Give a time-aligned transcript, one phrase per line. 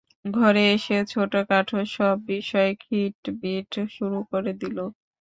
[0.31, 4.83] ঘরে এসে ছোটোখাটো সব বিষয়ে খিটখিট শুরু করে দিলে।